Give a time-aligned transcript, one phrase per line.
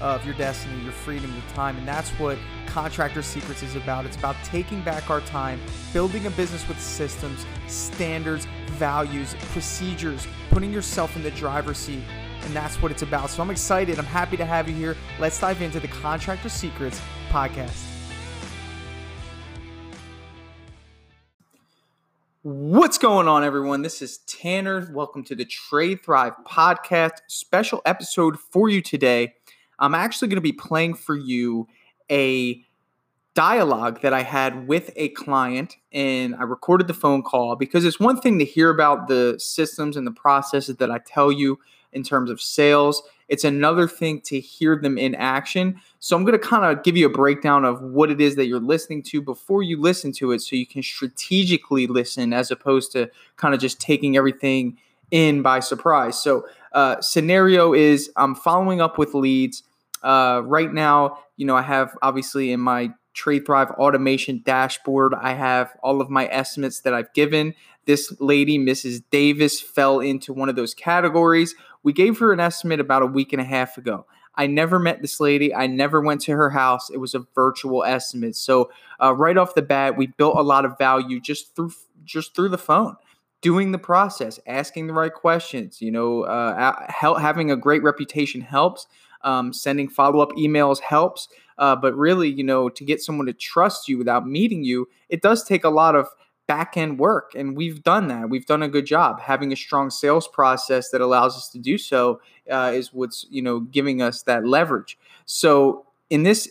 [0.00, 1.76] of your destiny, your freedom, your time.
[1.76, 4.06] And that's what Contractor Secrets is about.
[4.06, 5.60] It's about taking back our time,
[5.92, 12.02] building a business with systems, standards, values, procedures, putting yourself in the driver's seat.
[12.42, 13.30] And that's what it's about.
[13.30, 13.98] So I'm excited.
[13.98, 14.96] I'm happy to have you here.
[15.18, 17.84] Let's dive into the Contractor Secrets podcast.
[22.42, 23.82] What's going on, everyone?
[23.82, 24.88] This is Tanner.
[24.94, 27.14] Welcome to the Trade Thrive podcast.
[27.26, 29.34] Special episode for you today.
[29.78, 31.68] I'm actually going to be playing for you
[32.10, 32.62] a
[33.34, 38.00] dialogue that I had with a client and I recorded the phone call because it's
[38.00, 41.58] one thing to hear about the systems and the processes that I tell you
[41.92, 43.02] in terms of sales.
[43.28, 45.80] It's another thing to hear them in action.
[46.00, 48.46] So I'm going to kind of give you a breakdown of what it is that
[48.46, 52.90] you're listening to before you listen to it so you can strategically listen as opposed
[52.92, 54.78] to kind of just taking everything
[55.10, 56.20] in by surprise.
[56.20, 59.62] So uh, scenario is I'm following up with leads
[60.02, 65.34] uh, right now, you know, I have obviously in my Trade Thrive automation dashboard, I
[65.34, 67.54] have all of my estimates that I've given.
[67.84, 69.02] This lady, Mrs.
[69.10, 71.54] Davis, fell into one of those categories.
[71.82, 74.06] We gave her an estimate about a week and a half ago.
[74.34, 75.52] I never met this lady.
[75.52, 76.90] I never went to her house.
[76.90, 78.36] It was a virtual estimate.
[78.36, 78.70] So
[79.02, 81.72] uh, right off the bat, we built a lot of value just through
[82.04, 82.96] just through the phone
[83.40, 85.80] doing the process, asking the right questions.
[85.80, 86.74] You know, uh,
[87.18, 88.86] having a great reputation helps.
[89.22, 91.28] Um, sending follow up emails helps.
[91.58, 95.22] Uh, but really, you know, to get someone to trust you without meeting you, it
[95.22, 96.08] does take a lot of
[96.46, 97.32] back end work.
[97.34, 98.30] And we've done that.
[98.30, 99.20] We've done a good job.
[99.20, 102.20] Having a strong sales process that allows us to do so
[102.50, 104.98] uh, is what's, you know, giving us that leverage.
[105.26, 106.50] So in this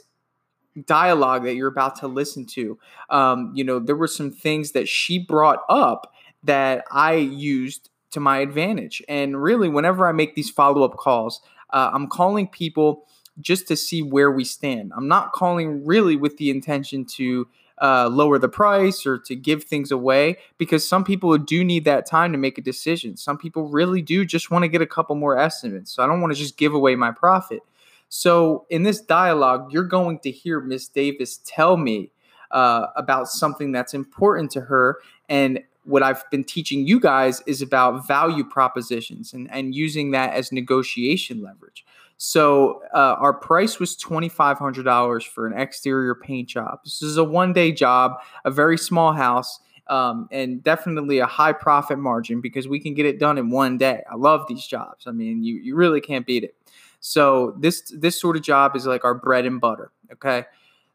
[0.86, 2.78] dialogue that you're about to listen to,
[3.10, 6.14] um, you know, there were some things that she brought up
[6.44, 9.02] that I used to my advantage.
[9.10, 11.42] And really, whenever I make these follow up calls,
[11.72, 13.06] uh, I'm calling people
[13.40, 14.92] just to see where we stand.
[14.96, 17.48] I'm not calling really with the intention to
[17.80, 22.06] uh, lower the price or to give things away because some people do need that
[22.06, 23.16] time to make a decision.
[23.16, 25.92] Some people really do just want to get a couple more estimates.
[25.92, 27.62] So I don't want to just give away my profit.
[28.10, 32.12] So in this dialogue, you're going to hear Miss Davis tell me
[32.52, 34.98] uh, about something that's important to her
[35.30, 40.34] and what I've been teaching you guys is about value propositions and, and using that
[40.34, 41.86] as negotiation leverage.
[42.18, 46.80] So uh, our price was twenty five hundred dollars for an exterior paint job.
[46.84, 51.54] This is a one day job, a very small house, um, and definitely a high
[51.54, 54.04] profit margin because we can get it done in one day.
[54.12, 55.06] I love these jobs.
[55.06, 56.56] I mean, you you really can't beat it.
[57.00, 59.92] So this this sort of job is like our bread and butter.
[60.12, 60.46] Okay.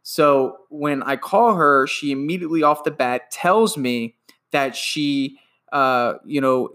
[0.03, 4.17] So when I call her, she immediately off the bat tells me
[4.53, 5.39] that she,
[5.73, 6.71] uh, you know,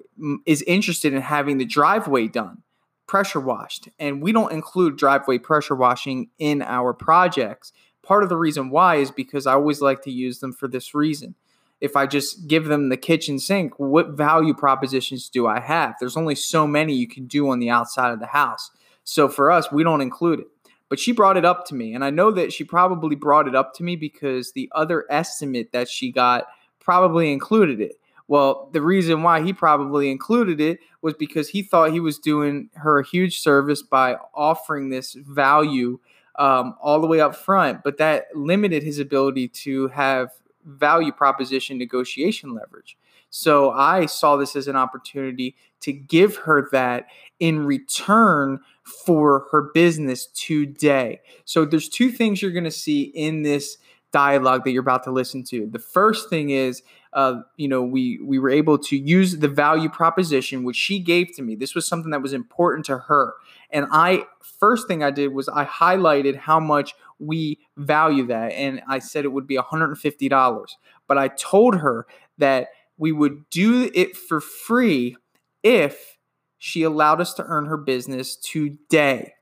[0.45, 2.63] is interested in having the driveway done,
[3.07, 7.71] pressure washed, and we don't include driveway pressure washing in our projects.
[8.03, 10.93] Part of the reason why is because I always like to use them for this
[10.93, 11.35] reason.
[11.79, 15.95] If I just give them the kitchen sink, what value propositions do I have?
[15.99, 18.71] There's only so many you can do on the outside of the house.
[19.03, 20.47] So for us, we don't include it.
[20.89, 21.93] But she brought it up to me.
[21.93, 25.71] And I know that she probably brought it up to me because the other estimate
[25.73, 26.47] that she got
[26.87, 27.99] probably included it.
[28.29, 32.69] Well, the reason why he probably included it was because he thought he was doing
[32.75, 35.99] her a huge service by offering this value
[36.39, 40.29] um, all the way up front, but that limited his ability to have
[40.63, 42.97] value proposition negotiation leverage.
[43.31, 47.07] So I saw this as an opportunity to give her that
[47.41, 48.61] in return
[49.05, 51.19] for her business today.
[51.43, 53.77] So there's two things you're going to see in this
[54.17, 55.67] dialogue that you're about to listen to.
[55.67, 56.81] The first thing is,
[57.13, 61.35] uh, you know, we we were able to use the value proposition which she gave
[61.35, 61.55] to me.
[61.55, 63.35] This was something that was important to her,
[63.69, 68.81] and I first thing I did was I highlighted how much we value that, and
[68.87, 70.67] I said it would be $150.
[71.07, 72.07] But I told her
[72.39, 75.15] that we would do it for free
[75.61, 76.17] if
[76.57, 79.33] she allowed us to earn her business today.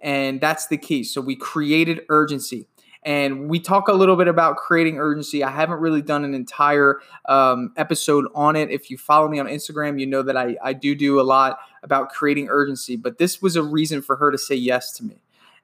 [0.00, 1.04] And that's the key.
[1.04, 2.66] So we created urgency.
[3.04, 5.44] And we talk a little bit about creating urgency.
[5.44, 8.70] I haven't really done an entire um, episode on it.
[8.70, 11.58] If you follow me on Instagram, you know that I, I do do a lot
[11.82, 12.96] about creating urgency.
[12.96, 15.16] But this was a reason for her to say yes to me.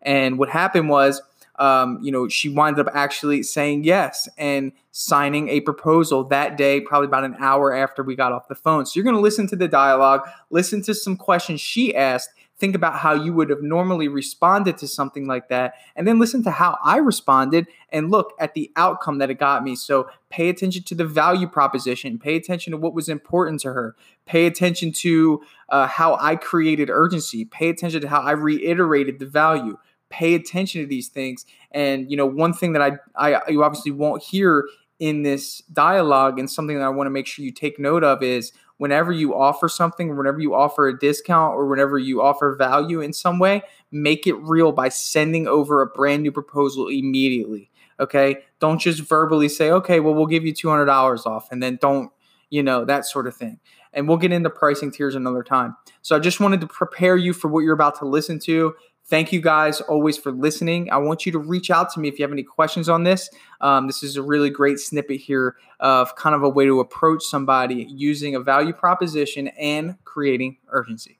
[0.03, 1.23] And what happened was,
[1.59, 6.81] um, you know, she wound up actually saying yes and signing a proposal that day,
[6.81, 8.87] probably about an hour after we got off the phone.
[8.87, 12.77] So you're going to listen to the dialogue, listen to some questions she asked, think
[12.77, 16.51] about how you would have normally responded to something like that, and then listen to
[16.51, 19.75] how I responded and look at the outcome that it got me.
[19.75, 23.97] So pay attention to the value proposition, pay attention to what was important to her,
[24.27, 29.27] pay attention to uh, how I created urgency, pay attention to how I reiterated the
[29.27, 29.79] value.
[30.11, 33.93] Pay attention to these things, and you know one thing that I, I you obviously
[33.93, 34.67] won't hear
[34.99, 38.21] in this dialogue, and something that I want to make sure you take note of
[38.21, 43.03] is whenever you offer something, whenever you offer a discount, or whenever you offer value
[43.03, 43.61] in some way,
[43.93, 47.71] make it real by sending over a brand new proposal immediately.
[48.00, 48.38] Okay.
[48.59, 52.11] Don't just verbally say, okay, well, we'll give you $200 off, and then don't,
[52.49, 53.61] you know, that sort of thing.
[53.93, 55.77] And we'll get into pricing tiers another time.
[56.00, 58.75] So I just wanted to prepare you for what you're about to listen to.
[59.11, 60.89] Thank you guys always for listening.
[60.93, 63.29] I want you to reach out to me if you have any questions on this.
[63.61, 67.25] Um, this is a really great snippet here of kind of a way to approach
[67.25, 71.19] somebody using a value proposition and creating urgency.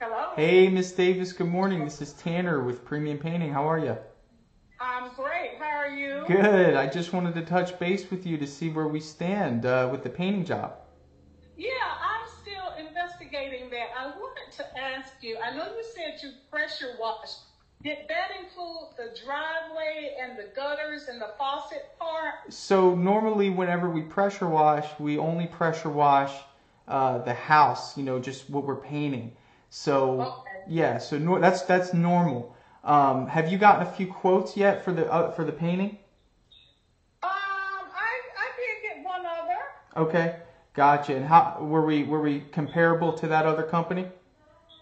[0.00, 0.32] Hello.
[0.34, 1.32] Hey, Miss Davis.
[1.32, 1.84] Good morning.
[1.84, 3.52] This is Tanner with Premium Painting.
[3.52, 3.96] How are you?
[4.80, 5.52] I'm great.
[5.60, 6.24] How are you?
[6.26, 6.74] Good.
[6.74, 10.02] I just wanted to touch base with you to see where we stand uh, with
[10.02, 10.79] the painting job.
[13.50, 13.88] Yeah, I'm still investigating that.
[13.96, 15.38] I wanted to ask you.
[15.38, 17.30] I know you said you pressure wash.
[17.82, 22.34] Did that include the driveway and the gutters and the faucet part?
[22.52, 26.32] So normally, whenever we pressure wash, we only pressure wash
[26.86, 27.96] uh, the house.
[27.96, 29.32] You know, just what we're painting.
[29.70, 30.64] So Okay.
[30.68, 32.54] yeah, so no, that's that's normal.
[32.84, 35.98] Um, have you gotten a few quotes yet for the uh, for the painting?
[37.22, 39.58] Um, I I did get one other.
[39.96, 40.36] Okay,
[40.74, 41.16] gotcha.
[41.16, 44.06] And how were we were we comparable to that other company?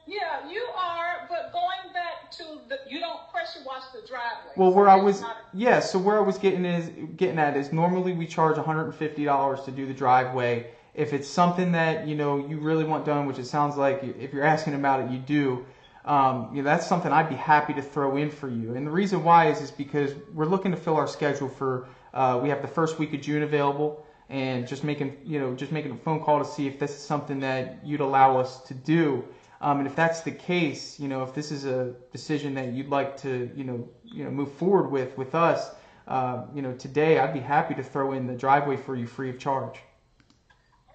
[0.07, 1.27] Yeah, you are.
[1.29, 4.53] But going back to the, you don't pressure wash the driveway.
[4.57, 5.81] Well, so where I was, not- yeah.
[5.81, 9.87] So where I was getting is getting at is normally we charge $150 to do
[9.87, 10.71] the driveway.
[10.95, 14.33] If it's something that you know you really want done, which it sounds like if
[14.33, 15.65] you're asking about it, you do.
[16.05, 18.75] Um, you know, that's something I'd be happy to throw in for you.
[18.75, 21.87] And the reason why is is because we're looking to fill our schedule for.
[22.15, 25.73] Uh, we have the first week of June available, and just making you know just
[25.73, 28.75] making a phone call to see if this is something that you'd allow us to
[28.75, 29.25] do.
[29.61, 32.89] Um, and if that's the case, you know, if this is a decision that you'd
[32.89, 35.71] like to, you know, you know, move forward with with us,
[36.07, 39.31] uh, you know, today I'd be happy to throw in the driveway for you free
[39.31, 39.79] of charge.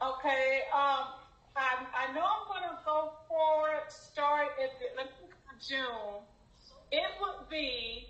[0.01, 1.07] Okay, um,
[1.55, 4.71] I, I know I'm gonna go for it, start at
[5.65, 6.21] June.
[6.91, 8.07] It would be,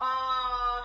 [0.00, 0.82] uh,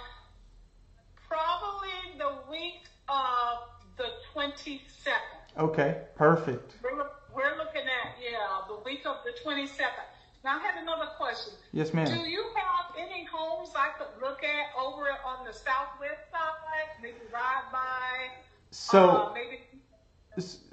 [1.27, 3.67] probably the week of
[3.97, 5.46] the twenty-second.
[5.57, 6.75] Okay, perfect.
[6.83, 6.92] We're,
[7.33, 10.06] we're looking at, yeah, the week of the twenty-second.
[10.44, 11.54] Now I have another question.
[11.74, 12.06] Yes, ma'am.
[12.06, 17.15] Do you have any homes I could look at over on the southwest side, maybe
[17.33, 18.27] ride by?
[18.71, 19.09] So.
[19.09, 19.59] uh, maybe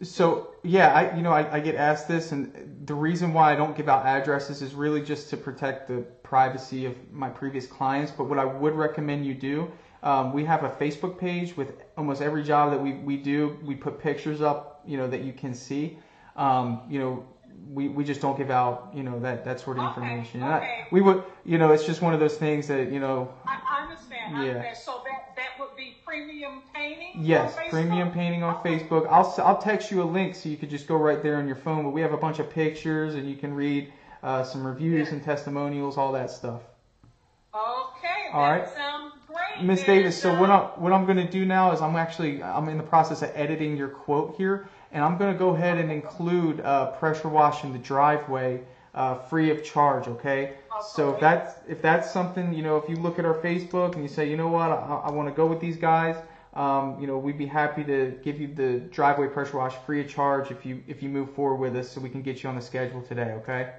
[0.02, 3.56] So yeah, I you know I, I get asked this, and the reason why I
[3.56, 8.12] don't give out addresses is really just to protect the privacy of my previous clients.
[8.12, 9.70] But what I would recommend you do,
[10.02, 13.58] um, we have a Facebook page with almost every job that we we do.
[13.64, 15.98] We put pictures up, you know, that you can see.
[16.36, 17.24] Um, you know,
[17.72, 20.42] we, we just don't give out you know that that sort of Okay, information.
[20.42, 23.32] And I- we would you know it's just one of those things that you know
[23.46, 24.36] I, I understand.
[24.36, 24.48] I Yeah.
[24.50, 24.76] understand.
[24.76, 27.12] So that that would be premium painting.
[27.14, 28.80] Yes, premium painting on Okay.
[28.80, 29.06] Facebook.
[29.08, 31.56] I'll I'll text you a link so you could just go right there on your
[31.56, 31.84] phone.
[31.84, 33.92] But we have a bunch of pictures and you can read
[34.22, 35.14] uh, some reviews Yeah.
[35.14, 36.60] and testimonials, all that stuff.
[37.54, 38.30] Okay.
[38.32, 38.64] All right.
[38.64, 38.76] that right.
[38.76, 39.64] Sounds great.
[39.64, 42.68] Miss Davis, so what uh, I'm what I'm gonna do now is I'm actually I'm
[42.68, 46.60] in the process of editing your quote here, and I'm gonna go ahead and include
[46.60, 48.62] uh, pressure wash in the driveway
[48.94, 50.06] uh, free of charge.
[50.06, 50.54] Okay.
[50.94, 54.02] So if that's if that's something you know, if you look at our Facebook and
[54.02, 56.16] you say, you know what, I, I want to go with these guys,
[56.54, 60.08] um, you know, we'd be happy to give you the driveway pressure wash free of
[60.08, 62.54] charge if you if you move forward with us, so we can get you on
[62.54, 63.32] the schedule today.
[63.42, 63.72] Okay.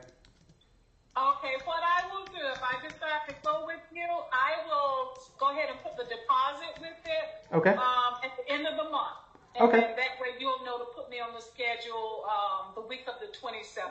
[1.18, 1.56] Okay.
[1.64, 5.70] What I will do if I decide to go with you, I will go ahead
[5.70, 7.56] and put the deposit with it.
[7.56, 7.72] Okay.
[7.72, 9.16] Um, at the end of the month.
[9.58, 9.80] And Okay.
[9.96, 10.55] that way you'll
[11.20, 13.90] on the schedule um, the week of the 27th.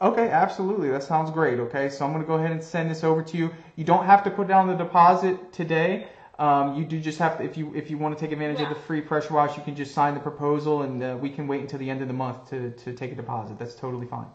[0.00, 0.90] Okay, absolutely.
[0.90, 1.58] That sounds great.
[1.58, 3.50] Okay, so I'm going to go ahead and send this over to you.
[3.74, 6.06] You don't have to put down the deposit today.
[6.38, 8.68] Um, you do just have to, if you if you want to take advantage of
[8.68, 11.62] the free pressure wash, you can just sign the proposal, and uh, we can wait
[11.62, 13.58] until the end of the month to, to take a deposit.
[13.58, 14.28] That's totally fine.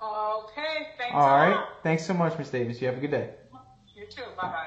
[0.00, 0.86] Okay.
[0.96, 1.68] Thanks All a lot.
[1.82, 2.80] Thanks so much, Miss Davis.
[2.80, 3.30] You have a good day.
[3.96, 4.22] You too.
[4.36, 4.66] Bye bye.